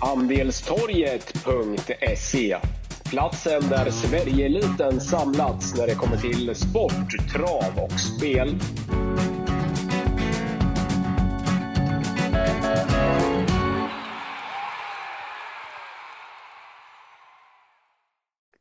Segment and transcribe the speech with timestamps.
[0.00, 2.56] Andelstorget.se
[3.10, 8.58] Platsen där Sverigeeliten samlats när det kommer till sport, trav och spel.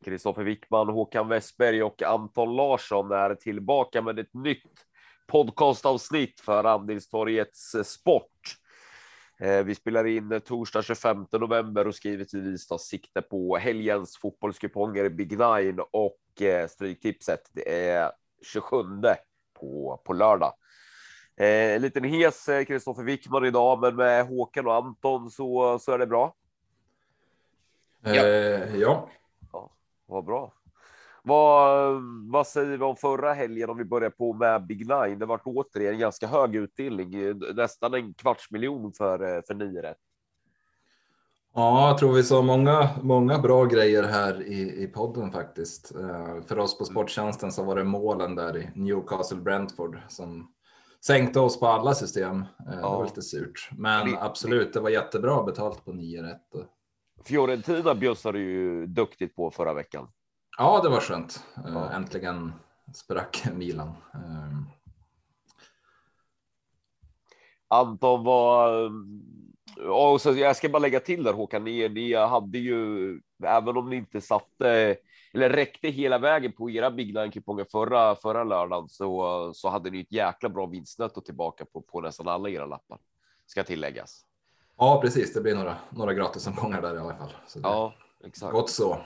[0.06, 4.86] Kristoffer Wickman, Håkan Westberg och Anton Larsson är tillbaka med ett nytt
[5.28, 8.58] podcastavsnitt för Andelstorgets sport.
[9.40, 15.10] Eh, vi spelar in torsdag 25 november och skriver givetvis tar sikte på helgens fotbollskuponger
[15.10, 17.50] Big Nine och eh, Stryktipset.
[17.52, 18.12] Det är
[18.42, 18.78] 27
[19.60, 20.54] på, på lördag.
[21.38, 25.98] Eh, en liten hes Kristoffer Wickman idag, men med Håkan och Anton så, så är
[25.98, 26.36] det bra.
[28.02, 28.26] Ja.
[28.26, 29.10] Eh, ja.
[29.54, 29.72] ja.
[30.06, 30.54] Vad bra.
[31.28, 35.20] Vad, vad säger vi om förra helgen om vi börjar på med Big Nine?
[35.20, 39.98] Det var återigen ganska hög utdelning, nästan en kvarts miljon för, för nio rätt.
[41.56, 45.96] Ja, jag tror vi sa många, många bra grejer här i, i podden faktiskt.
[45.96, 50.52] Uh, för oss på Sporttjänsten så var det målen där i Newcastle Brentford som
[51.06, 52.46] sänkte oss på alla system.
[52.66, 52.72] Ja.
[52.72, 56.68] Det var lite surt, men absolut, det var jättebra betalt på nio rätt.
[57.24, 60.08] Fiorentina bjössade ju duktigt på förra veckan.
[60.58, 61.44] Ja, det var skönt.
[61.58, 61.92] Eh, ja.
[61.92, 62.54] Äntligen
[62.94, 63.94] sprack Milan.
[64.14, 64.66] Ehm.
[67.68, 68.92] Anton var.
[69.90, 73.90] Och så jag ska bara lägga till där Håkan, ni, ni hade ju, även om
[73.90, 74.98] ni inte satte
[75.36, 80.00] eller räckte hela vägen på era Big Nine-kuponger förra, förra lördagen så, så hade ni
[80.00, 83.00] ett jäkla bra vinstnetto tillbaka på, på nästan alla era lappar.
[83.46, 84.26] Ska tilläggas.
[84.78, 85.34] Ja, precis.
[85.34, 87.34] Det blir några, några gratisomgångar där i alla fall.
[87.64, 87.94] Ja,
[88.26, 88.52] exakt.
[88.54, 88.98] Gott så.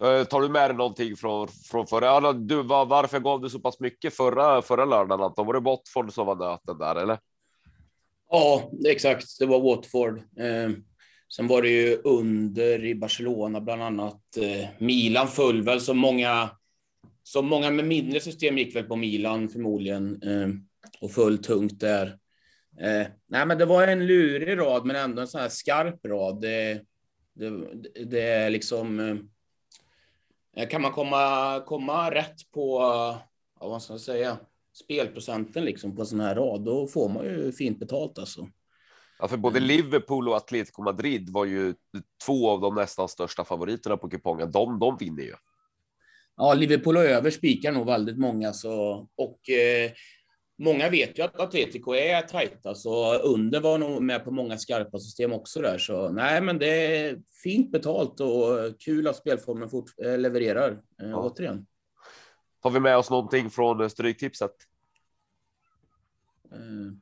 [0.00, 2.32] Eh, tar du med dig någonting från, från förra?
[2.32, 5.24] Du, var, varför gav du så pass mycket förra, förra lördagen?
[5.24, 5.46] Anton?
[5.46, 7.18] Var det Watford som var nöten där eller?
[8.30, 9.38] Ja, exakt.
[9.38, 10.18] Det var Watford.
[10.18, 10.70] Eh,
[11.36, 14.36] sen var det ju under i Barcelona bland annat.
[14.36, 16.50] Eh, Milan föll väl som många.
[17.22, 20.48] Som många med mindre system gick väl på Milan förmodligen eh,
[21.00, 22.06] och föll tungt där.
[22.80, 26.44] Eh, nej, men det var en lurig rad, men ändå en sån här skarp rad.
[26.44, 26.76] Eh,
[27.36, 27.50] det,
[28.04, 29.00] det, är liksom
[30.56, 32.78] Eh, kan man komma, komma rätt på,
[33.60, 34.38] ja, vad ska jag säga,
[34.84, 38.48] spelprocenten liksom på en sån här rad, då får man ju fint betalt alltså.
[39.18, 39.68] Ja, för både mm.
[39.68, 41.74] Liverpool och Atletico Madrid var ju
[42.26, 44.50] två av de nästan största favoriterna på kupongen.
[44.50, 45.34] De, de vinner ju.
[46.36, 49.90] Ja, Liverpool och över spikar nog väldigt många så och eh,
[50.58, 54.98] Många vet ju att Atletico är tajta, så under var nog med på många skarpa
[54.98, 55.78] system också där.
[55.78, 60.70] Så nej, men det är fint betalt och kul att spelformen fort, äh, levererar
[61.02, 61.16] äh, ja.
[61.16, 61.66] återigen.
[62.60, 64.52] Har vi med oss någonting från Stryktipset?
[66.52, 66.92] Uh.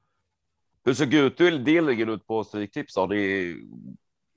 [0.85, 2.97] Hur såg utdelningen ut på Stryktips?
[3.09, 3.57] Ni...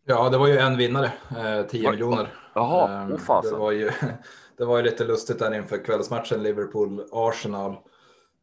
[0.05, 2.33] Ja, det var ju en vinnare, eh, 10 miljoner.
[2.55, 3.91] Jaha, eh, oh, det, var ju,
[4.57, 7.77] det var ju lite lustigt där inför kvällsmatchen Liverpool-Arsenal Eh,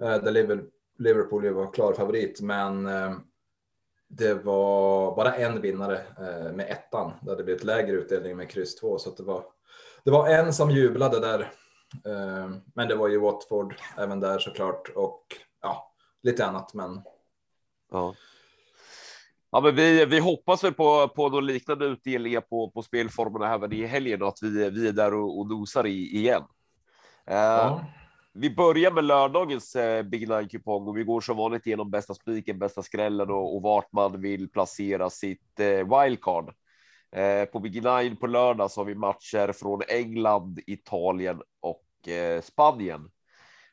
[0.09, 0.63] där
[0.99, 3.13] Liverpool var klar favorit, men eh,
[4.09, 7.13] det var bara en vinnare eh, med ettan.
[7.23, 9.45] Det hade blivit lägre utdelning med kryss 2 så det var.
[10.05, 11.51] Det var en som jublade där,
[12.75, 15.27] men det var ju Watford även där såklart och
[15.63, 15.93] ja,
[16.23, 16.75] lite annat.
[16.75, 17.03] Men.
[17.91, 18.15] Ja.
[19.51, 23.73] Ja, men vi, vi hoppas väl på, på någon liknande utdelningar på, på spelformerna även
[23.73, 26.43] i helgen och att vi, vi är där och, och nosar i igen.
[27.27, 27.85] Ja
[28.35, 32.15] vi börjar med lördagens eh, Big Nine kupong och vi går som vanligt igenom bästa
[32.15, 36.55] spiken, bästa skrällen och, och vart man vill placera sitt eh, wildcard.
[37.13, 42.41] Eh, på Big Nine på lördag så har vi matcher från England, Italien och eh,
[42.43, 43.11] Spanien.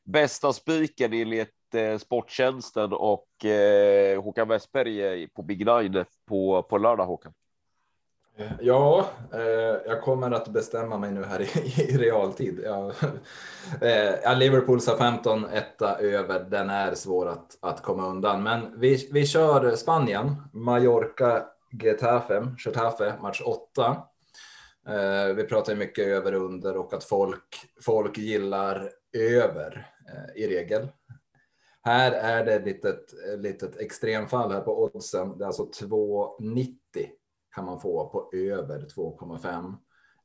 [0.04, 6.78] Bästa spiken enligt eh, Sporttjänsten och eh, Håkan Westberg eh, på Big Nine på, på
[6.78, 7.34] lördag Håkan.
[8.60, 9.42] Ja, eh,
[9.86, 12.62] jag kommer att bestämma mig nu här i, i realtid.
[12.66, 12.92] Ja,
[13.82, 16.40] eh, Liverpool sa 15 etta över.
[16.40, 20.36] Den är svår att, att komma undan, men vi, vi kör Spanien.
[20.54, 23.98] Mallorca, Getafe, Getafe, match 8.
[24.88, 30.88] Eh, vi pratar mycket över under och att folk, folk gillar över eh, i regel.
[31.84, 33.06] Här är det ett litet,
[33.38, 35.38] litet extremfall här på oddsen.
[35.38, 36.76] Det är alltså 2,90
[37.56, 39.76] kan man få på över 2,5.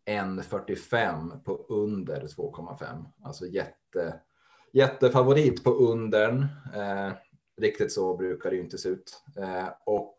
[0.07, 3.05] 1,45 på under 2,5.
[3.23, 4.21] Alltså jätte,
[4.73, 6.47] jättefavorit på undern.
[6.75, 7.13] Eh,
[7.61, 9.23] riktigt så brukar det ju inte se ut.
[9.37, 10.19] Eh, och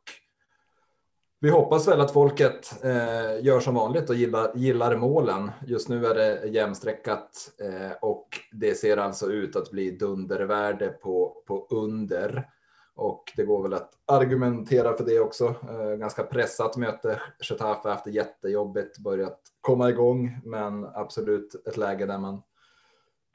[1.40, 5.52] vi hoppas väl att folket eh, gör som vanligt och gillar, gillar målen.
[5.68, 11.44] Just nu är det jämnstreckat eh, och det ser alltså ut att bli dundervärde på,
[11.48, 12.50] på under.
[12.98, 15.56] Och det går väl att argumentera för det också.
[15.70, 17.22] Eh, ganska pressat möte.
[17.40, 22.42] Getafe det jättejobbigt börjat komma igång, men absolut ett läge där man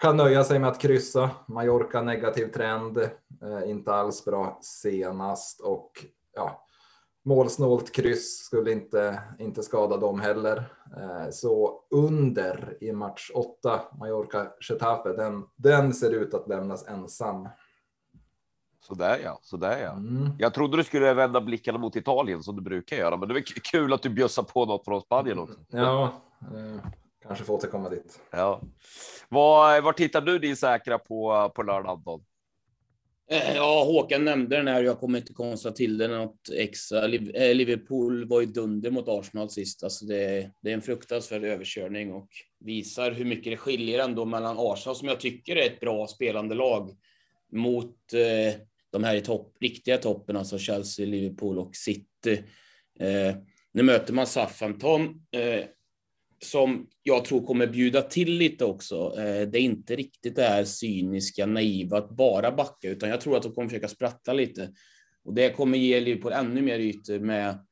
[0.03, 1.31] kan nöja sig med att kryssa.
[1.49, 6.67] Mallorca negativ trend, eh, inte alls bra senast och ja,
[7.25, 10.57] målsnålt kryss skulle inte, inte skada dem heller.
[10.97, 17.49] Eh, så under i match 8, Mallorca-Getafe, den, den ser ut att lämnas ensam.
[18.87, 19.93] Så där ja, så där ja.
[19.93, 20.29] Mm.
[20.39, 23.43] Jag trodde du skulle vända blickarna mot Italien som du brukar göra, men det var
[23.73, 25.59] kul att du bjössar på något från Spanien också.
[25.71, 26.91] Ja, eh,
[27.27, 28.21] kanske får återkomma dit.
[28.31, 28.61] Ja.
[29.29, 32.25] Var, var tittar du din säkra på, på lördag, Anton?
[33.31, 34.83] Eh, ja, Håkan nämnde den här.
[34.83, 37.05] Jag kommer inte konstra till det något extra.
[37.05, 39.85] Eh, Liverpool var ju dunder mot Arsenal sist.
[39.85, 42.29] Alltså det, det är en fruktansvärd överkörning och
[42.61, 46.55] visar hur mycket det skiljer ändå mellan Arsenal, som jag tycker är ett bra spelande
[46.55, 46.91] lag,
[47.53, 48.61] mot eh,
[48.93, 52.45] de här i topp, riktiga toppen, alltså Chelsea, Liverpool och City.
[53.01, 53.37] Eh,
[53.73, 55.65] nu möter man Southampton eh,
[56.45, 59.15] som jag tror kommer bjuda till lite också.
[59.19, 63.37] Eh, det är inte riktigt det här cyniska, naiva att bara backa, utan jag tror
[63.37, 64.73] att de kommer försöka spratta lite.
[65.25, 67.67] Och det kommer ge Liverpool ännu mer ytor med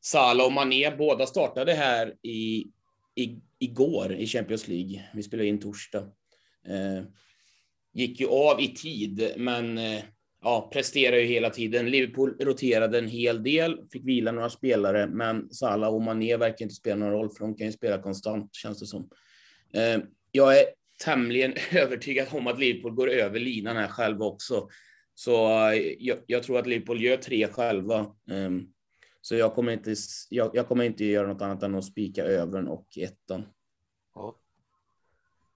[0.00, 0.96] Salah och Mané.
[0.98, 2.66] Båda startade här i,
[3.14, 5.04] i, igår i Champions League.
[5.14, 6.02] Vi spelade in torsdag.
[6.68, 7.04] Eh,
[7.92, 10.02] gick ju av i tid, men eh,
[10.44, 11.90] ja, presterar ju hela tiden.
[11.90, 16.74] Liverpool roterade en hel del, fick vila några spelare, men Salah och Mané verkar inte
[16.74, 19.08] spela någon roll, för de kan ju spela konstant, känns det som.
[19.74, 19.98] Eh,
[20.32, 20.64] jag är
[21.04, 24.68] tämligen övertygad om att Liverpool går över linan här själva också.
[25.14, 27.98] Så eh, jag, jag, tror att Liverpool gör tre själva.
[28.30, 28.50] Eh,
[29.20, 29.94] så jag kommer, inte,
[30.30, 33.46] jag, jag, kommer inte göra något annat än att spika övern och ettan.
[34.14, 34.40] Ja.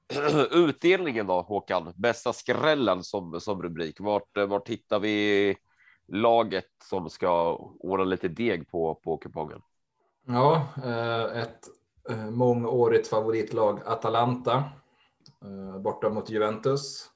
[0.50, 1.93] Utdelningen då, Håkan?
[1.96, 4.00] Bästa skrällen som, som rubrik.
[4.00, 5.56] Vart, eh, vart hittar vi
[6.08, 9.62] laget som ska ordna lite deg på, på kupongen?
[10.26, 11.60] Ja, eh, ett
[12.10, 14.64] eh, mångårigt favoritlag, Atalanta,
[15.81, 17.11] borta mot Juventus.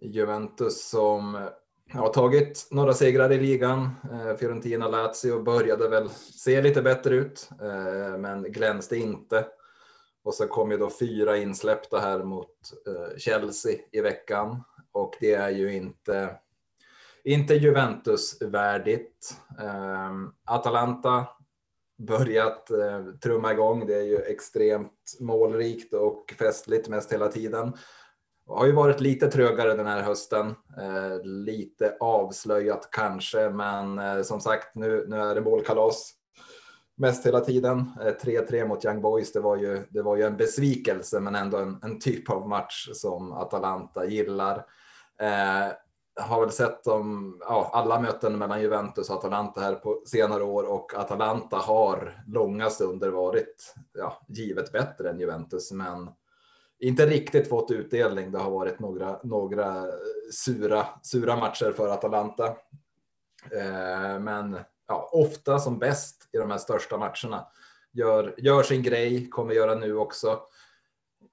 [0.00, 1.48] Juventus som
[1.92, 3.90] har tagit några segrar i ligan.
[4.38, 7.50] Fiorentina, Lazio började väl se lite bättre ut,
[8.18, 9.46] men glänste inte.
[10.24, 12.48] Och så kom ju då fyra insläppta här mot
[12.86, 16.36] eh, Chelsea i veckan och det är ju inte,
[17.24, 19.36] inte Juventus värdigt.
[19.60, 21.26] Ehm, Atalanta
[21.98, 23.86] börjat eh, trumma igång.
[23.86, 27.72] Det är ju extremt målrikt och festligt mest hela tiden.
[28.46, 30.46] Har ju varit lite trögare den här hösten,
[30.78, 36.12] eh, lite avslöjat kanske, men som sagt nu, nu är det målkalas
[36.96, 37.90] mest hela tiden.
[38.00, 41.56] Eh, 3-3 mot Young Boys, det var ju, det var ju en besvikelse, men ändå
[41.56, 44.56] en, en typ av match som Atalanta gillar.
[45.20, 45.72] Eh,
[46.16, 50.62] har väl sett dem, ja, alla möten mellan Juventus och Atalanta här på senare år
[50.62, 56.10] och Atalanta har långa stunder varit ja, givet bättre än Juventus, men
[56.78, 58.32] inte riktigt fått utdelning.
[58.32, 59.86] Det har varit några, några
[60.32, 62.46] sura, sura matcher för Atalanta.
[63.50, 64.58] Eh, men
[64.94, 67.46] ja, ofta som bäst i de här största matcherna.
[67.92, 70.40] Gör, gör sin grej, kommer göra nu också.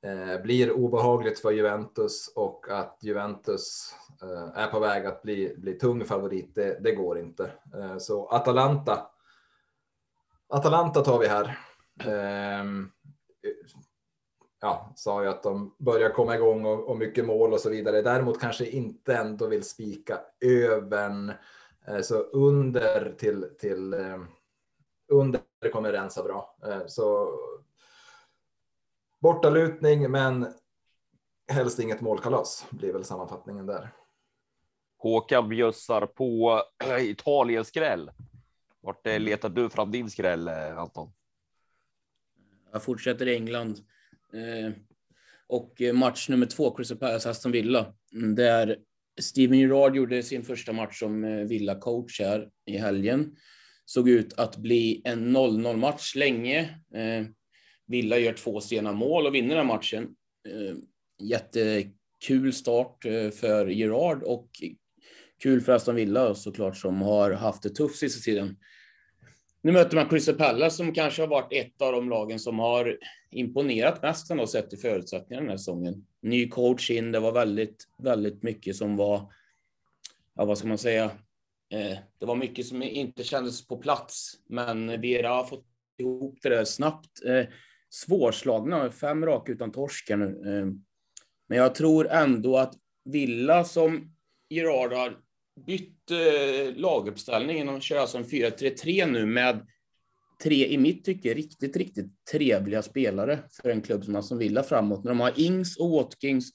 [0.05, 5.73] Eh, blir obehagligt för Juventus och att Juventus eh, är på väg att bli, bli
[5.73, 7.51] tung favorit, det, det går inte.
[7.75, 9.07] Eh, så Atalanta.
[10.49, 11.57] Atalanta tar vi här.
[12.06, 12.89] Ehm,
[14.61, 18.01] ja, sa ju att de börjar komma igång och, och mycket mål och så vidare.
[18.01, 21.31] Däremot kanske inte ändå vill spika övern
[22.02, 24.21] så under till, till eh,
[25.07, 26.56] under kommer rensa bra.
[26.66, 27.31] Eh, så
[29.19, 30.54] bortalutning, men
[31.47, 33.90] helst inget målkalas blir väl sammanfattningen där.
[34.97, 36.61] Håkan bjössar på
[37.00, 38.11] Italien skräll.
[38.81, 41.14] Vart letar du fram din skräll, Anton?
[42.71, 43.80] Jag fortsätter i England.
[45.47, 47.94] Och match nummer två, Crystal Palace Aston Villa.
[48.14, 48.80] Mm, det är
[49.19, 53.35] Steven Gerrard gjorde sin första match som eh, Villa-coach här i helgen.
[53.85, 56.61] Såg ut att bli en 0-0 match länge.
[56.95, 57.25] Eh,
[57.87, 60.07] Villa gör två sena mål och vinner den matchen.
[60.49, 60.75] Eh,
[61.27, 63.03] jättekul start
[63.33, 64.49] för Gerard och
[65.44, 68.57] kul för Aston Villa såklart som har haft det tufft sista tiden.
[69.63, 72.97] Nu möter man Crystal Palace som kanske har varit ett av de lagen som har
[73.31, 76.06] imponerat mest ändå sett till förutsättningarna den här säsongen.
[76.21, 79.33] Ny coach in, det var väldigt, väldigt mycket som var,
[80.35, 81.03] ja vad ska man säga,
[81.73, 85.65] eh, det var mycket som inte kändes på plats, men Vera har fått
[85.97, 87.25] ihop det där snabbt.
[87.25, 87.45] Eh,
[87.89, 90.25] svårslagna, fem raka utan torskar nu.
[90.25, 90.65] Eh,
[91.47, 92.73] men jag tror ändå att
[93.06, 94.15] Villa som
[94.49, 95.18] Gerard har
[95.65, 97.65] bytt eh, laguppställning.
[97.65, 99.67] De kör alltså en 4-3-3 nu med
[100.43, 105.03] tre, i mitt tycke, riktigt, riktigt trevliga spelare för en klubb som Aston Villa framåt.
[105.03, 106.51] När de har Ings och Watkins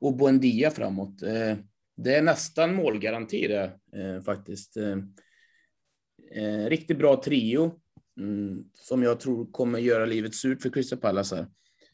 [0.00, 1.22] och Buendia framåt.
[1.22, 1.56] Eh,
[1.96, 4.76] det är nästan målgaranti det eh, faktiskt.
[4.76, 4.98] Eh,
[6.34, 7.80] eh riktigt bra trio
[8.20, 11.36] mm, som jag tror kommer göra livet surt för Crystal Palace.
[11.36, 11.46] Här.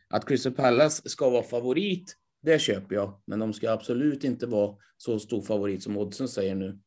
[0.09, 4.77] Att Crystal Palace ska vara favorit, det köper jag, men de ska absolut inte vara
[4.97, 6.79] så stor favorit som oddsen säger nu.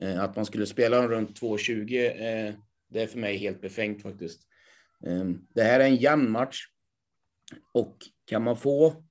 [0.00, 2.54] Eh, att man skulle spela dem runt 2,20, eh,
[2.88, 4.40] det är för mig helt befängt faktiskt.
[5.06, 6.66] Ehm, det här är en jämn match
[7.72, 9.04] och kan man få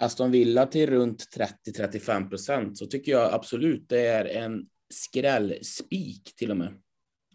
[0.00, 6.50] Aston Villa till runt 30-35 procent så tycker jag absolut det är en skrällspik till
[6.50, 6.74] och med.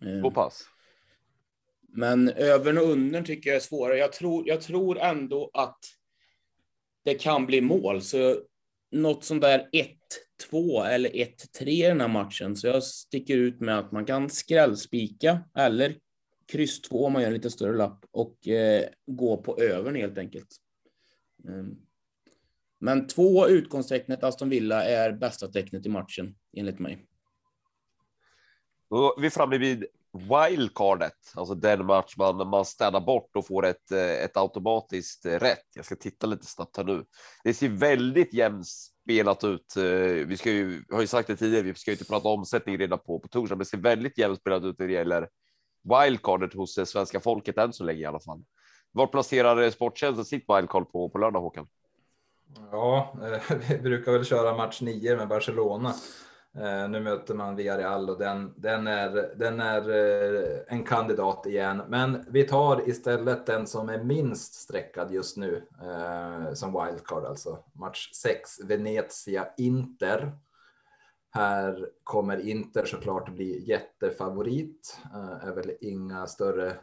[0.06, 0.64] Ehm, så pass?
[1.94, 3.98] Men övern och under tycker jag är svårare.
[3.98, 5.80] Jag tror, jag tror ändå att
[7.04, 8.42] det kan bli mål, så
[8.92, 9.70] något sånt där
[10.52, 12.56] 1-2 eller 1-3 i den här matchen.
[12.56, 15.96] Så jag sticker ut med att man kan skrällspika eller
[16.52, 20.18] kryss 2 om man gör en lite större lapp och eh, gå på övern helt
[20.18, 20.58] enkelt.
[21.48, 21.78] Mm.
[22.80, 27.06] Men två utgångstecknet Aston Villa är bästa tecknet i matchen enligt mig.
[28.90, 33.66] Då är vi framme vid wildcardet, alltså den match man, man städar bort och får
[33.66, 35.66] ett, eh, ett automatiskt eh, rätt.
[35.76, 37.06] Jag ska titta lite snabbt här nu.
[37.44, 39.76] Det ser väldigt jämnt spelat ut.
[39.78, 39.84] Eh,
[40.28, 43.00] vi ska ju, har ju sagt det tidigare, vi ska ju inte prata omsättning redan
[43.00, 45.30] på, på torsdag, men det ser väldigt jämnt spelat ut när det gäller
[45.84, 48.44] wildcardet hos svenska folket än så länge i alla fall.
[48.92, 51.68] Var placerar Sporttjänsten sitt wildcard på, på lördag Håkan?
[52.72, 53.16] Ja,
[53.70, 55.94] vi brukar väl köra match nio med Barcelona.
[56.58, 61.82] Eh, nu möter man Villarreal och den, den, är, den är eh, en kandidat igen.
[61.88, 67.60] Men vi tar istället den som är minst streckad just nu eh, som wildcard, alltså
[67.74, 70.32] match 6, Venezia-Inter.
[71.34, 74.98] Här kommer Inter såklart bli jättefavorit.
[75.42, 76.74] Är väl inga större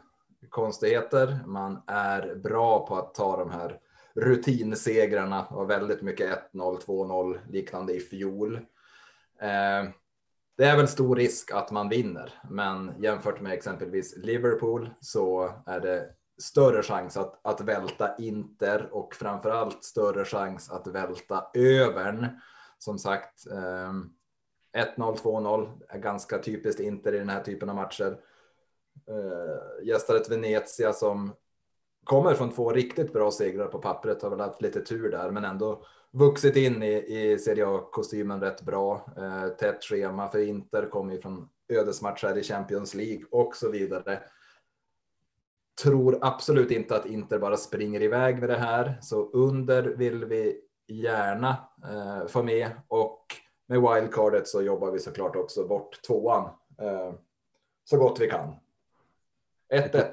[0.49, 1.39] konstigheter.
[1.45, 3.79] Man är bra på att ta de här
[4.13, 8.59] rutinsegrarna och väldigt mycket 1-0, 2-0 liknande i fjol.
[9.41, 9.89] Eh,
[10.57, 15.79] det är väl stor risk att man vinner, men jämfört med exempelvis Liverpool så är
[15.79, 16.09] det
[16.41, 22.27] större chans att, att välta Inter och framförallt större chans att välta övern.
[22.77, 24.09] Som sagt, ehm,
[24.73, 28.19] 1-0, 2-0 är ganska typiskt Inter i den här typen av matcher.
[29.07, 31.33] Eh, gästar ett Venezia som
[32.09, 35.45] kommer från två riktigt bra segrar på pappret, har väl haft lite tur där, men
[35.45, 39.05] ändå vuxit in i, i Serie A-kostymen rätt bra.
[39.17, 44.19] Eh, tätt schema för Inter, kommer ju från ödesmatcher i Champions League och så vidare.
[45.83, 50.61] Tror absolut inte att Inter bara springer iväg med det här, så under vill vi
[50.87, 53.25] gärna eh, få med och
[53.67, 56.49] med wildcardet så jobbar vi såklart också bort tvåan
[56.81, 57.13] eh,
[57.83, 58.55] så gott vi kan.
[59.73, 60.05] 1-1,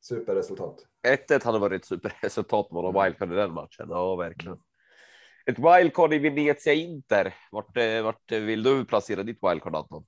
[0.00, 0.84] superresultat.
[1.08, 3.86] 1-1 hade varit ett superresultat med wildcard i den matchen.
[3.90, 4.58] Ja, verkligen.
[5.48, 7.34] Ett wildcard i Venezia Inter.
[7.50, 10.04] Vart, eh, vart vill du placera ditt wildcard Anton?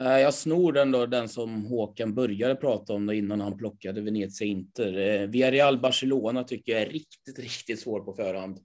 [0.00, 4.46] Eh, jag snor den då, den som Håkan började prata om innan han plockade Venezia
[4.46, 4.98] Inter.
[4.98, 8.58] Eh, Villarreal Barcelona tycker jag är riktigt, riktigt svår på förhand.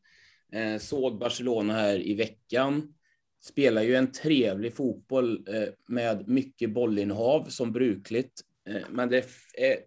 [0.80, 2.94] Såg Barcelona här i veckan.
[3.42, 5.46] Spelar ju en trevlig fotboll
[5.88, 8.42] med mycket bollinnehav som brukligt.
[8.90, 9.78] Men det är,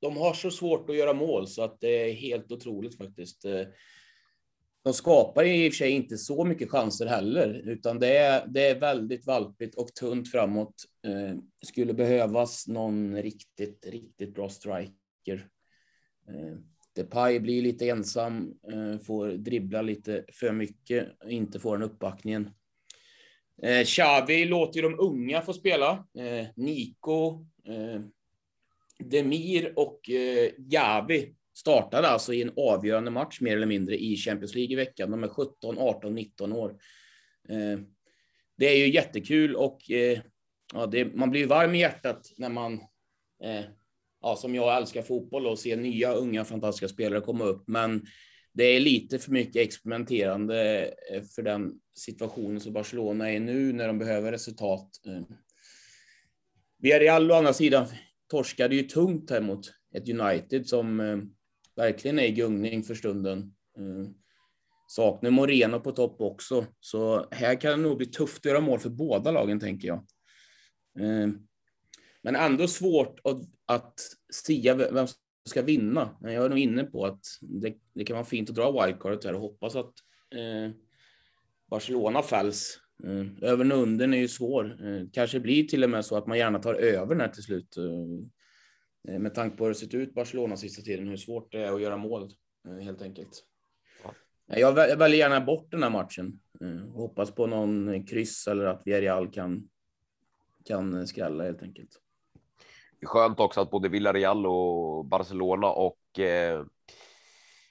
[0.00, 3.66] de har så svårt att göra mål så att det är helt otroligt faktiskt eh,
[4.82, 8.66] de skapar i och för sig inte så mycket chanser heller, utan det är, det
[8.66, 10.74] är väldigt valpigt och tunt framåt.
[11.06, 15.48] Eh, skulle behövas någon riktigt, riktigt bra striker.
[16.28, 16.56] Eh,
[16.96, 22.50] Depay blir lite ensam, eh, får dribbla lite för mycket, inte får den uppbackningen.
[23.62, 26.06] Eh, Xavi låter ju de unga få spela.
[26.18, 28.00] Eh, Nico, eh,
[29.04, 34.54] Demir och eh, Gavi startade alltså i en avgörande match mer eller mindre i Champions
[34.54, 35.10] League i veckan.
[35.10, 36.70] De är 17, 18, 19 år.
[37.48, 37.80] Eh,
[38.56, 40.18] det är ju jättekul och eh,
[40.74, 42.72] ja, det, man blir varm i hjärtat när man,
[43.44, 43.64] eh,
[44.22, 47.64] ja, som jag älskar fotboll och ser nya unga fantastiska spelare komma upp.
[47.66, 48.06] Men
[48.52, 53.86] det är lite för mycket experimenterande eh, för den situationen som Barcelona är nu när
[53.86, 54.90] de behöver resultat.
[55.06, 55.22] Eh,
[56.78, 57.86] Villarreal å andra sidan
[58.30, 61.18] torskade ju tungt här mot ett United som eh,
[61.76, 63.54] verkligen är i gungning för stunden.
[63.78, 64.10] Eh,
[64.86, 68.78] saknar Moreno på topp också, så här kan det nog bli tufft att göra mål
[68.78, 69.98] för båda lagen, tänker jag.
[70.98, 71.28] Eh,
[72.22, 73.94] men ändå svårt att, att
[74.32, 76.18] sia vem som ska vinna.
[76.20, 79.24] Men Jag är nog inne på att det, det kan vara fint att dra wildcardet
[79.24, 79.94] här och hoppas att
[80.34, 80.70] eh,
[81.70, 82.78] Barcelona fälls.
[83.42, 84.76] Övern och undern är ju svår.
[85.12, 87.76] Kanske blir till och med så att man gärna tar över när till slut.
[89.08, 91.82] Med tanke på hur det sett ut Barcelona sista tiden, hur svårt det är att
[91.82, 92.30] göra mål
[92.82, 93.44] helt enkelt.
[94.46, 96.40] Jag väljer gärna bort den här matchen.
[96.92, 99.68] Hoppas på någon kryss eller att Villarreal kan,
[100.64, 102.00] kan skrälla helt enkelt.
[103.02, 106.64] Skönt också att både Villarreal och Barcelona och eh,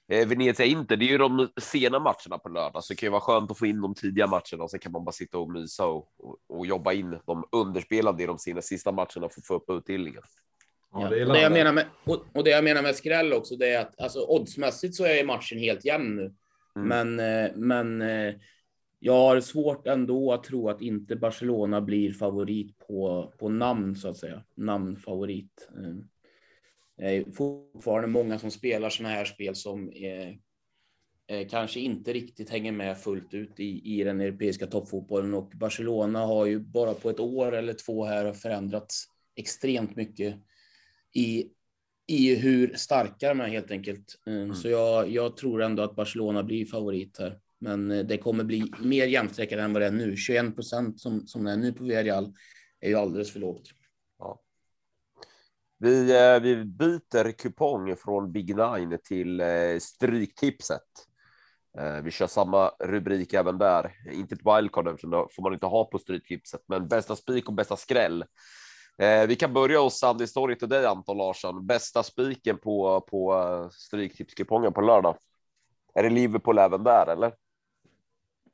[0.09, 0.95] eh, Venezia inte.
[0.95, 3.57] Det är ju de sena matcherna på lördag, så det kan ju vara skönt att
[3.57, 6.37] få in de tidiga matcherna och så kan man bara sitta och mysa och, och,
[6.47, 10.21] och jobba in de underspelade i de sina sista matcherna för att få upp utdelningen.
[10.91, 13.73] Ja, det, det jag menar med, och, och, det jag menar med skräll också, det
[13.73, 16.33] är att alltså, oddsmässigt så är matchen helt jämn nu.
[16.75, 16.87] Mm.
[16.87, 18.35] Men, eh, men eh,
[18.99, 24.09] jag har svårt ändå att tro att inte Barcelona blir favorit på, på namn så
[24.09, 24.43] att säga.
[24.55, 25.69] Namnfavorit.
[25.77, 25.95] Eh,
[26.99, 30.39] det är fortfarande många som spelar sådana här spel som är,
[31.49, 36.45] kanske inte riktigt hänger med fullt ut i, i den europeiska toppfotbollen och Barcelona har
[36.45, 40.35] ju bara på ett år eller två här förändrats extremt mycket
[41.13, 41.47] i,
[42.07, 44.19] i hur starka de är helt enkelt.
[44.27, 44.55] Eh, mm.
[44.55, 47.39] Så jag, jag tror ändå att Barcelona blir favorit här.
[47.59, 50.17] Men eh, det kommer bli mer jämsträckare än vad det är nu.
[50.17, 52.33] 21 procent som, som det är nu på Villarreal
[52.79, 53.73] är ju alldeles för lågt.
[55.81, 60.81] Vi, eh, vi byter kupong från Big Nine till eh, Stryktipset.
[61.77, 63.93] Eh, vi kör samma rubrik även där.
[64.11, 67.53] Inte ett wildcard, eftersom det får man inte ha på Stryktipset, men bästa spik och
[67.53, 68.25] bästa skräll.
[69.27, 71.67] Vi kan börja hos Sandy Story till dig, Anton Larsson.
[71.67, 75.17] Bästa spiken på, på Stryktipskupongen på lördag.
[75.93, 77.33] Är det Liverpool även där eller?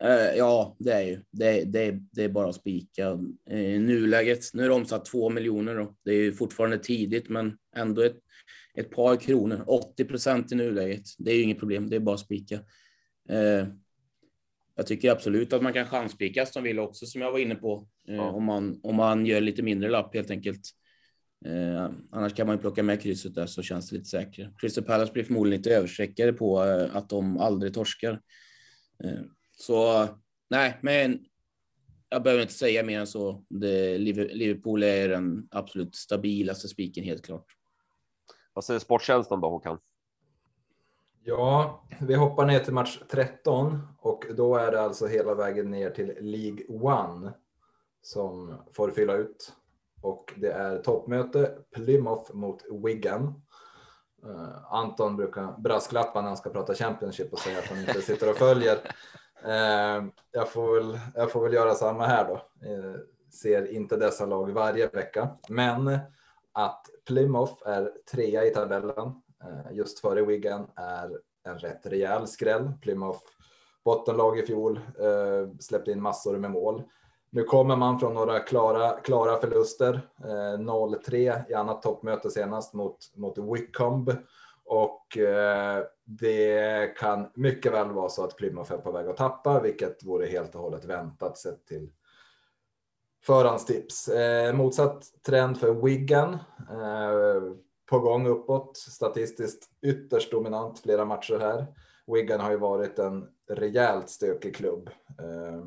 [0.04, 1.22] Uh, ja, det är ju.
[1.32, 3.20] Det, det, det är bara att spika.
[3.50, 7.58] I nuläget, nu är det omsatt två miljoner och det är ju fortfarande tidigt, men
[7.76, 8.18] ändå ett,
[8.76, 9.64] ett par kronor.
[9.68, 11.04] 80 procent i nuläget.
[11.18, 11.90] Det är ju inget problem.
[11.90, 12.56] Det är bara att spika.
[13.32, 13.68] Uh,
[14.76, 17.88] jag tycker absolut att man kan chanspika som vill också, som jag var inne på,
[18.10, 18.32] uh, ja.
[18.32, 20.62] om, man, om man gör lite mindre lapp helt enkelt.
[21.46, 24.54] Eh, annars kan man ju plocka med krysset där så känns det lite säkrare.
[24.58, 28.22] Crystal Palace blir förmodligen lite överstreckade på eh, att de aldrig torskar.
[29.04, 29.22] Eh,
[29.56, 30.08] så
[30.50, 31.26] nej, men
[32.10, 33.44] jag behöver inte säga mer än så.
[33.50, 37.46] Det, Liverpool är den absolut stabilaste spiken helt klart.
[38.54, 39.80] Vad säger sporttjänsten då Håkan?
[41.24, 45.90] Ja, vi hoppar ner till match 13 och då är det alltså hela vägen ner
[45.90, 47.34] till League One
[48.02, 49.54] som får fylla ut
[50.02, 53.42] och det är toppmöte Plymouth mot Wigan.
[54.26, 58.30] Uh, Anton brukar brasklappa när han ska prata Championship och säga att han inte sitter
[58.30, 58.78] och följer.
[59.46, 62.34] Eh, jag, får väl, jag får väl göra samma här då.
[62.70, 62.96] Eh,
[63.32, 66.00] ser inte dessa lag varje vecka, men
[66.54, 72.72] att Plymouth är trea i tabellen eh, just före Wigan är en rätt rejäl skräll.
[72.82, 73.20] Plymouth
[73.86, 74.80] bottenlag i fjol
[75.60, 76.84] släppte in massor med mål.
[77.30, 80.02] Nu kommer man från några klara, klara förluster.
[80.18, 84.18] 0-3 i annat toppmöte senast mot, mot Wycombe.
[84.66, 85.18] Och
[86.06, 90.26] det kan mycket väl vara så att Plymouth är på väg att tappa, vilket vore
[90.26, 91.90] helt och hållet väntat sett till
[93.24, 94.08] förhandstips.
[94.08, 96.34] Eh, motsatt trend för Wigan.
[96.70, 97.42] Eh,
[97.90, 101.66] på gång uppåt, statistiskt ytterst dominant flera matcher här.
[102.08, 104.90] Wigan har ju varit en rejält stökig klubb.
[105.20, 105.64] Eh,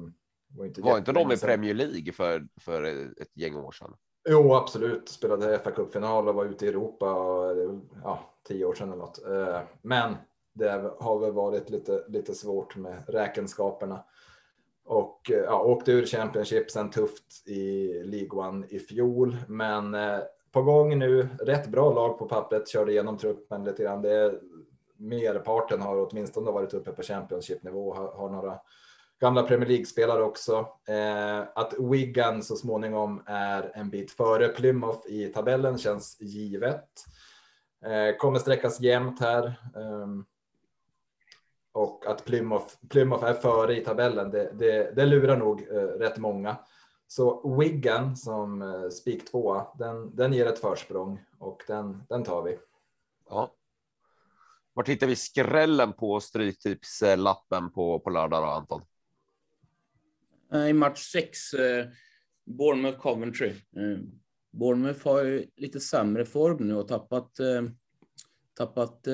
[0.56, 2.82] var inte, var inte de i Premier League för, för
[3.22, 3.94] ett gäng år sedan?
[4.28, 5.08] Jo, absolut.
[5.08, 7.06] Spelade fa Cup-final och var ute i Europa
[8.04, 9.26] ja, tio år sedan eller något.
[9.26, 10.14] Eh, men
[10.58, 14.04] det har väl varit lite, lite svårt med räkenskaperna.
[14.84, 19.36] Och eh, ja, åkte ur Championship sen tufft i League One i fjol.
[19.48, 20.18] Men eh,
[20.52, 24.02] på gång nu, rätt bra lag på pappret, körde igenom truppen lite grann.
[24.02, 24.40] Det,
[24.98, 28.58] merparten har åtminstone varit uppe på Championship-nivå, har, har några
[29.20, 30.68] gamla Premier League-spelare också.
[30.88, 36.88] Eh, att Wigan så småningom är en bit före Plymouth i tabellen känns givet.
[37.84, 39.46] Eh, kommer sträckas jämnt här.
[39.76, 40.06] Eh,
[41.78, 46.18] och att Plymouth, Plymouth är före i tabellen, det, det, det lurar nog eh, rätt
[46.18, 46.56] många.
[47.06, 52.42] Så Wigan som eh, spik tvåa, den, den ger ett försprång och den, den tar
[52.42, 52.58] vi.
[53.30, 53.54] Ja.
[54.72, 58.82] Var hittar vi skrällen på stryktipslappen på, på lördag då, Anton?
[60.52, 61.86] Eh, i match 6, eh,
[62.44, 63.48] Bournemouth Coventry.
[63.48, 63.98] Eh,
[64.50, 67.30] Bournemouth har ju lite sämre form nu och tappat,
[68.54, 69.06] tappat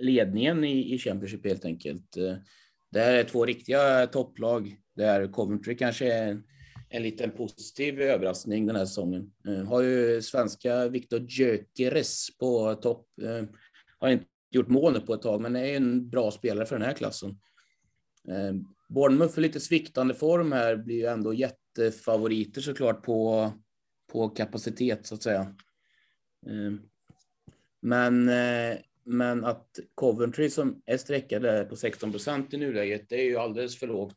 [0.00, 2.16] ledningen i, i Championship helt enkelt.
[2.16, 2.36] Eh,
[2.90, 6.44] det här är två riktiga topplag där Coventry kanske är en,
[6.88, 9.32] en liten positiv överraskning den här säsongen.
[9.48, 13.06] Eh, har ju svenska Viktor Gyökeres på topp.
[13.22, 13.44] Eh,
[13.98, 16.86] har inte gjort mål nu på ett tag, men är en bra spelare för den
[16.86, 17.38] här klassen.
[18.88, 23.52] Bournemouth för lite sviktande form här blir ju ändå jättefavoriter såklart på,
[24.12, 25.54] på kapacitet så att säga.
[27.82, 28.30] Men,
[29.06, 33.78] men att Coventry som är sträckade på 16 procent i nuläget, det är ju alldeles
[33.78, 34.16] för lågt.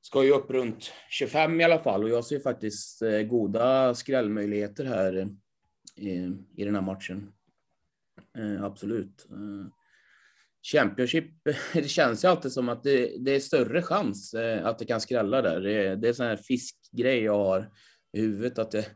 [0.00, 4.84] Ska ju upp runt 25 i alla fall och jag ser faktiskt eh, goda skrällmöjligheter
[4.84, 5.26] här eh,
[6.06, 7.32] i, i den här matchen.
[8.38, 9.26] Eh, absolut.
[10.72, 11.24] Championship,
[11.72, 15.42] det känns ju alltid som att det, det är större chans att det kan skrälla
[15.42, 15.60] där.
[15.60, 17.70] Det, det är en sån här fiskgrej jag har
[18.12, 18.86] i huvudet att det,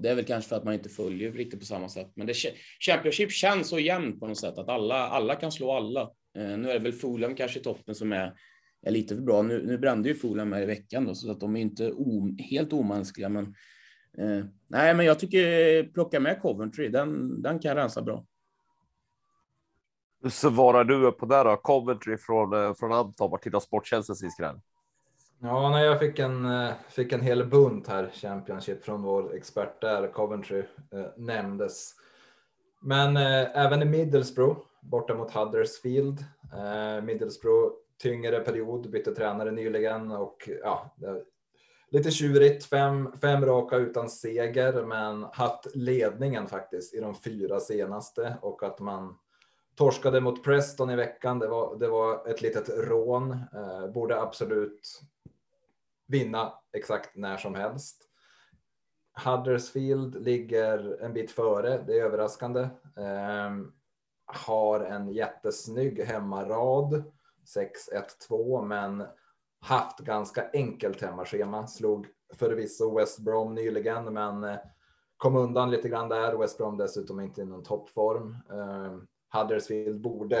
[0.00, 2.34] det är väl kanske för att man inte följer riktigt på samma sätt, men det
[2.80, 6.00] Championship känns så jämnt på något sätt att alla, alla kan slå alla.
[6.36, 8.34] Eh, nu är det väl Fulham kanske i toppen som är,
[8.86, 9.42] är lite för bra.
[9.42, 12.36] Nu, nu brände ju Fulham här i veckan då, så att de är inte o,
[12.50, 13.44] helt omänskliga, men
[14.18, 16.88] eh, nej, men jag tycker plocka med Coventry.
[16.88, 18.26] Den, den kan rensa bra.
[20.22, 21.56] Hur svarar du på det då?
[21.56, 24.60] Coventry från, eh, från Anton, Martina Sporttjänstens sin.
[25.42, 29.80] Ja, när jag fick en, eh, fick en hel bunt här, Championship, från vår expert
[29.80, 31.94] där, Coventry, eh, nämndes.
[32.80, 36.24] Men eh, även i Middlesbrough, borta mot Huddersfield.
[36.52, 37.72] Eh, Middlesbrough,
[38.02, 40.96] tyngre period, bytte tränare nyligen och ja,
[41.90, 48.36] lite tjurigt, fem, fem raka utan seger, men haft ledningen faktiskt i de fyra senaste
[48.42, 49.18] och att man
[49.76, 51.38] torskade mot Preston i veckan.
[51.38, 53.30] Det var, det var ett litet rån.
[53.30, 55.00] Eh, borde absolut
[56.10, 58.06] vinna exakt när som helst.
[59.24, 62.60] Huddersfield ligger en bit före, det är överraskande.
[62.96, 63.50] Eh,
[64.26, 67.04] har en jättesnygg hemmarad,
[68.30, 69.04] 6-1-2, men
[69.60, 71.66] haft ganska enkelt hemmaschema.
[71.66, 74.58] Slog förvisso West Brom nyligen, men eh,
[75.16, 76.36] kom undan lite grann där.
[76.36, 78.36] West Brom dessutom inte i någon toppform.
[78.50, 78.96] Eh,
[79.40, 80.38] Huddersfield borde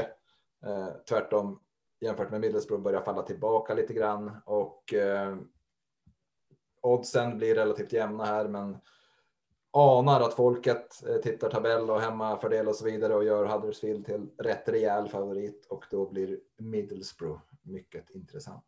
[0.66, 1.60] eh, tvärtom
[2.00, 5.36] jämfört med Middlesbrough börja falla tillbaka lite grann och eh,
[6.80, 8.78] oddsen blir relativt jämna här, men
[9.72, 14.26] anar att folket eh, tittar tabell och hemmafördel och så vidare och gör Huddersfield till
[14.38, 18.64] rätt rejäl favorit och då blir Middlesbrough mycket intressant.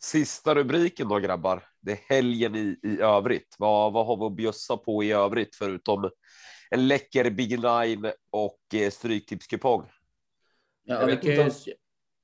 [0.00, 1.62] Sista rubriken då grabbar.
[1.80, 3.56] Det är helgen i, i övrigt.
[3.58, 6.10] Vad, vad har vi att bjussa på i övrigt förutom
[6.70, 9.90] en läcker Big Nine och eh, stryktipskupong?
[10.82, 11.50] Ja, jag, kan ju,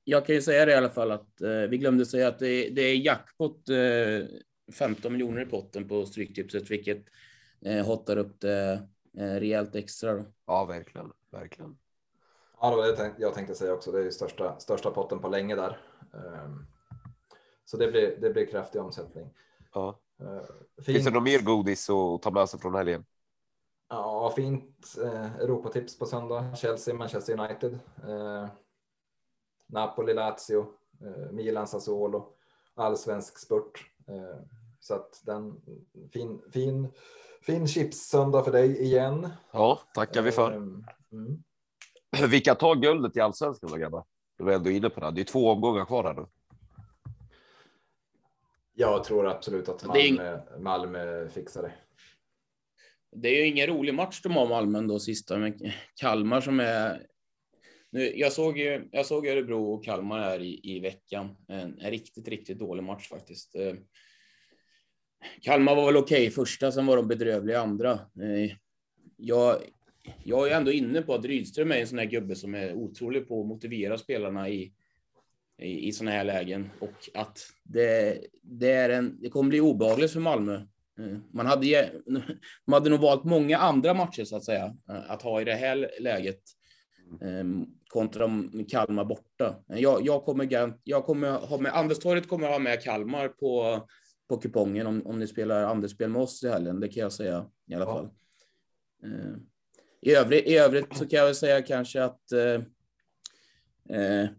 [0.03, 2.69] jag kan ju säga det i alla fall att eh, vi glömde säga att det,
[2.69, 7.05] det är jackpot eh, 15 miljoner i potten på Stryktipset, vilket
[7.65, 8.87] eh, hotar upp det
[9.17, 10.13] eh, rejält extra.
[10.13, 10.25] Då.
[10.47, 11.77] Ja, verkligen, verkligen.
[12.61, 13.91] Ja, det var det jag tänkte säga också.
[13.91, 15.79] Det är ju största, största potten på länge där.
[16.11, 16.67] Um,
[17.65, 19.29] så det blir, det blir kraftig omsättning.
[19.73, 19.99] Ja.
[20.21, 23.05] Uh, Finns det något mer godis att ta med sig från helgen?
[23.91, 26.55] Ja, fint eh, Europatips på söndag.
[26.55, 27.79] Chelsea, Manchester United.
[28.07, 28.49] Eh,
[29.71, 30.65] Napoli, Lazio,
[31.01, 32.33] eh, Milan, Sassuolo,
[32.75, 33.85] allsvensk spurt.
[34.07, 34.43] Eh,
[34.79, 35.61] så att den
[36.13, 36.93] fin, fin,
[37.41, 39.29] fin chips-söndag för dig igen.
[39.51, 40.51] Ja, tackar vi för.
[40.51, 41.43] Ehm, mm.
[42.29, 44.05] Vilka tar guldet i allsvenskan då grabbar?
[44.37, 45.11] Du var ändå inne på det.
[45.11, 46.25] Det är två omgångar kvar här nu.
[48.73, 51.73] Jag tror absolut att Malmö, Malmö fixar det.
[53.15, 57.07] Det är ju ingen rolig match de har Malmö då sista med Kalmar som är
[57.91, 61.35] nu, jag, såg ju, jag såg Örebro och Kalmar här i, i veckan.
[61.47, 63.55] En, en riktigt, riktigt dålig match faktiskt.
[63.55, 63.73] Eh,
[65.41, 67.91] Kalmar var väl okej okay första, sen var de bedrövliga andra.
[67.91, 68.51] Eh,
[69.17, 69.57] jag,
[70.23, 73.27] jag är ändå inne på att Rydström är en sån här gubbe som är otrolig
[73.27, 74.73] på att motivera spelarna i,
[75.61, 80.11] i, i såna här lägen och att det, det, är en, det kommer bli obehagligt
[80.11, 80.55] för Malmö.
[80.99, 81.91] Eh, man hade,
[82.67, 85.91] man hade nog valt många andra matcher så att säga att ha i det här
[85.99, 86.41] läget
[87.87, 88.29] kontra
[88.69, 89.55] Kalmar borta.
[89.67, 93.79] Jag, jag, kommer, jag kommer ha med, Anderstorget kommer ha med Kalmar på,
[94.29, 96.79] på kupongen om, om ni spelar Andersspel med oss i helgen.
[96.79, 98.09] Det kan jag säga i alla fall.
[99.05, 99.35] Uh,
[100.01, 102.61] i, övrigt, I övrigt så kan jag väl säga kanske att uh,
[103.97, 104.29] uh,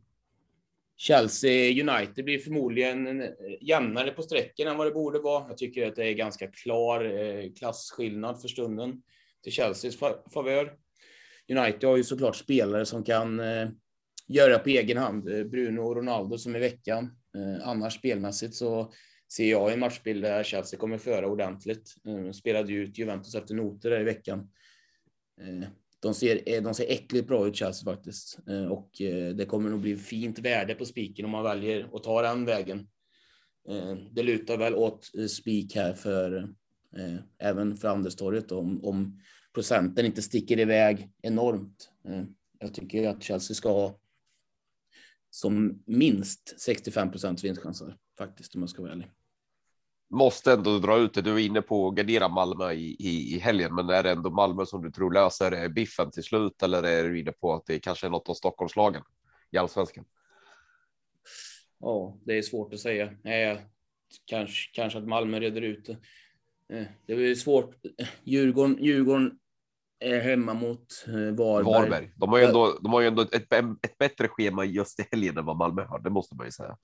[0.96, 3.28] Chelsea United blir förmodligen
[3.60, 5.48] jämnare på sträcken än vad det borde vara.
[5.48, 9.02] Jag tycker att det är ganska klar klasskillnad för stunden
[9.42, 9.96] till Chelseas
[10.34, 10.76] favör.
[11.50, 13.68] United har ju såklart spelare som kan eh,
[14.28, 15.28] göra på egen hand.
[15.28, 17.04] Eh, Bruno och Ronaldo som i veckan.
[17.36, 18.92] Eh, annars spelmässigt så
[19.32, 21.94] ser jag en matchbild där Chelsea kommer föra ordentligt.
[22.06, 24.50] Eh, spelade ju ut Juventus efter noter där i veckan.
[25.40, 25.68] Eh,
[26.02, 29.70] de ser, eh, de ser äckligt bra ut Chelsea faktiskt eh, och eh, det kommer
[29.70, 32.88] nog bli fint värde på spiken om man väljer att ta den vägen.
[34.10, 36.48] Det lutar väl åt spik här för
[37.38, 39.20] även för Anderstorget om, om
[39.54, 41.90] procenten inte sticker iväg enormt.
[42.08, 42.24] Eh,
[42.58, 43.94] jag tycker att Chelsea ska
[45.30, 49.10] som minst 65 procents vinstchanser faktiskt, om jag ska vara ärlig.
[50.10, 51.22] Måste ändå dra ut det.
[51.22, 54.30] Du är inne på att gardera Malmö i, i, i helgen, men är det ändå
[54.30, 56.62] Malmö som du tror löser biffen till slut?
[56.62, 59.02] Eller är du inne på att det kanske är något av Stockholmslagen
[59.50, 60.04] i allsvenskan?
[61.78, 63.04] Ja, det är svårt att säga.
[63.04, 63.58] Eh,
[64.24, 65.96] kanske, kanske att Malmö reder ut det.
[66.72, 67.74] Eh, det är svårt.
[68.24, 69.38] Djurgården, Djurgården
[70.00, 71.64] är hemma mot eh, Varberg.
[71.64, 72.10] Varberg.
[72.16, 75.38] De har ju ändå, de har ju ändå ett, ett bättre schema just i helgen
[75.38, 75.98] än vad Malmö har.
[75.98, 76.76] Det måste man ju säga.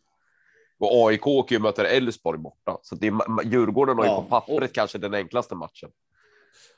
[0.78, 4.70] Och AIK åker ju möter Elfsborg borta, så det är, Djurgården har ju på pappret
[4.70, 5.90] och, kanske den enklaste matchen.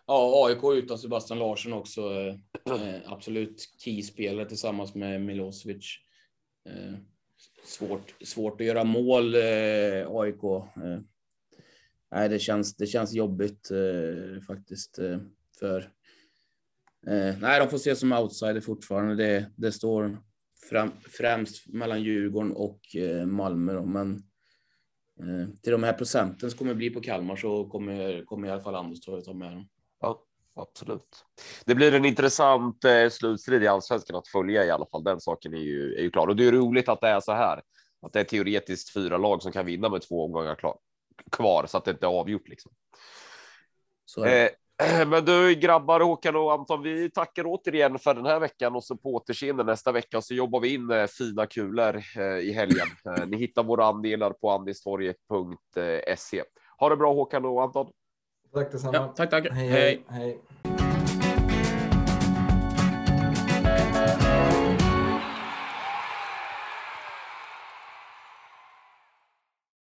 [0.07, 2.01] Ja, AIK utan Sebastian Larsson också.
[2.11, 5.97] Eh, absolut keyspelare tillsammans med Milosevic.
[6.69, 6.99] Eh,
[7.65, 10.43] svårt, svårt att göra mål, eh, AIK.
[12.13, 15.19] Nej, det känns, det känns jobbigt eh, faktiskt eh,
[15.59, 15.79] för.
[17.07, 19.15] Eh, nej, de får se som outsider fortfarande.
[19.15, 20.19] Det, det står
[20.71, 24.23] fram, främst mellan Djurgården och eh, Malmö, då, men
[25.21, 28.63] eh, till de här procenten som kommer bli på Kalmar så kommer, kommer i alla
[28.63, 29.69] fall Anders ta med dem.
[30.01, 31.25] Ja, absolut.
[31.65, 35.05] Det blir en intressant eh, slutstrid i allsvenskan att följa i alla fall.
[35.05, 37.33] Den saken är ju, är ju klar och det är roligt att det är så
[37.33, 37.63] här.
[38.03, 40.79] Att det är teoretiskt fyra lag som kan vinna med två omgångar klar,
[41.33, 42.73] kvar så att det inte är avgjort liksom.
[44.27, 44.51] Eh,
[45.07, 48.97] men du grabbar Håkan och Anton, vi tackar återigen för den här veckan och så
[48.97, 52.87] på återseende nästa vecka så jobbar vi in eh, fina kulor eh, i helgen.
[53.07, 56.43] Eh, ni hittar våra andelar på andistorget.se.
[56.79, 57.91] Ha det bra Håkan och Anton.
[58.55, 58.97] Tack detsamma.
[58.97, 59.49] Ja, tack, tack.
[59.51, 59.69] hej.
[59.69, 60.05] hej.
[60.09, 60.80] hej.